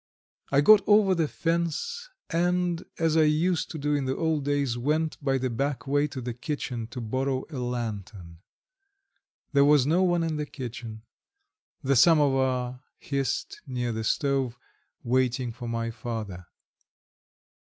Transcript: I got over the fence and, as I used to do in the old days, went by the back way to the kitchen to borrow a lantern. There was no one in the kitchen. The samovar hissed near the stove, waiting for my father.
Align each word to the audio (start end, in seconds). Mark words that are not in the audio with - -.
I 0.51 0.61
got 0.61 0.81
over 0.87 1.13
the 1.13 1.27
fence 1.27 2.09
and, 2.31 2.83
as 2.97 3.15
I 3.15 3.21
used 3.25 3.69
to 3.69 3.77
do 3.77 3.93
in 3.93 4.05
the 4.05 4.15
old 4.17 4.43
days, 4.45 4.75
went 4.75 5.23
by 5.23 5.37
the 5.37 5.51
back 5.51 5.85
way 5.85 6.07
to 6.07 6.19
the 6.21 6.33
kitchen 6.33 6.87
to 6.87 6.99
borrow 6.99 7.45
a 7.51 7.59
lantern. 7.59 8.39
There 9.53 9.63
was 9.63 9.85
no 9.85 10.01
one 10.01 10.23
in 10.23 10.37
the 10.37 10.47
kitchen. 10.47 11.03
The 11.83 11.95
samovar 11.95 12.81
hissed 12.97 13.61
near 13.67 13.91
the 13.91 14.03
stove, 14.03 14.57
waiting 15.03 15.51
for 15.51 15.67
my 15.69 15.91
father. 15.91 16.47